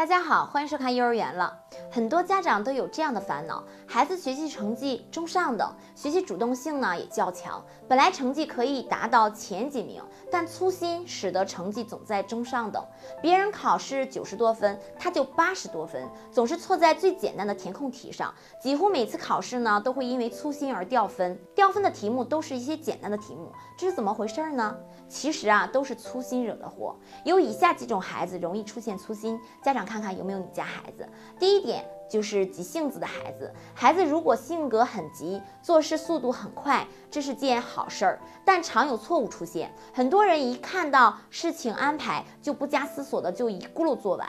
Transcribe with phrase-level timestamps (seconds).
[0.00, 1.54] 大家好，欢迎收看幼儿园了。
[1.92, 10.02] 很多家长都有这样的烦恼：孩子学习成绩中上等，学习主动性呢也较强，本来成绩可以达到前几名，
[10.32, 12.82] 但粗心使得成绩总在中上等。
[13.20, 18.34] 别人考试九十多分，他就八十多分，总是错在最简单的填空题上。
[18.58, 21.38] 几乎每次考试呢，都会因为粗心而掉分。
[21.54, 24.74] 掉分的题目都是一些简单的题目，这是怎么回事呢？
[25.10, 26.96] 其实啊，都是粗心惹的祸。
[27.24, 29.89] 有以下几种孩子容易出现粗心，家长。
[29.90, 31.08] 看看有没有你家孩子。
[31.36, 39.74] 第一点就是急性子的孩子，孩子如果性格很急，做事速度很快，这是件好事儿，但常有错误出现。
[39.92, 44.28] 很多人一看到事情安排，就不加思索的就一咕噜做完。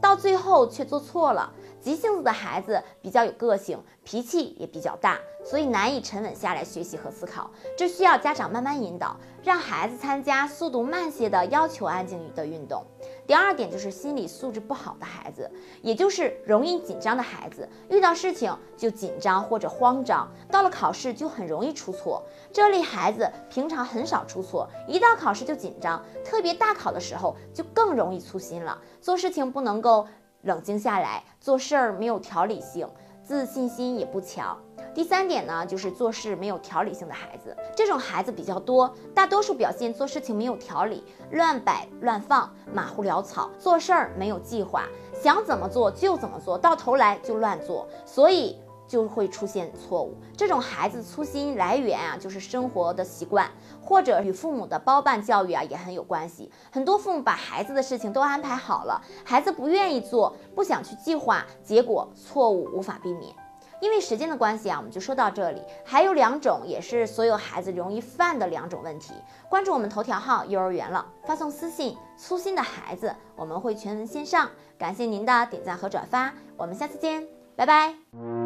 [0.00, 1.52] 到最后却做错了。
[1.80, 7.50] 急性子的孩子比较有个性，脾气也比较大，所以难以沉稳下来学习和思考。
[7.76, 12.84] 这需要家长慢慢引导，让孩子参加速度慢些的、要求安静的运动。
[13.28, 15.50] 第二点就是心理素质不好的孩子，
[15.82, 22.22] 也就是容易紧张的孩子，遇到事情就紧张或者慌张，到了考试就很容易出错。
[22.50, 30.08] 这类孩子平常很少出错，一到考试就紧张，特别大考的时候就更容易粗心了，做事情不能够。
[30.42, 32.88] 冷静下来，做事儿没有条理性，
[33.24, 34.56] 自信心也不强。
[34.98, 48.58] 第三点呢，就是做事没有条理性的孩子，这种孩子比较多，大多数表现做事情没有条理，乱摆乱放，马虎潦草，做事儿没有计划，想怎么做就怎么做，到头来就乱做，所以。
[48.88, 50.16] 就会出现错误。
[50.34, 53.46] 这种孩子粗心来源啊，就是生活的习惯，
[53.82, 56.50] 或者与父母的包办教育啊也很有关系。
[56.72, 63.36] 很多父母把孩子的事情都安排好了，孩子不愿意做，不想去计划，结果错误无法避免。
[63.80, 65.62] 因为时间的关系啊，我们就说到这里。
[65.84, 69.14] 还有两种，也是所有孩子容易犯的两种问题。
[69.48, 74.50] 关注我们头条号幼儿园了，发送私信“粗心的孩子”，我们会全文线上。
[74.78, 77.26] 感谢您的点赞和转发，我们下次见，
[77.56, 78.37] 拜拜。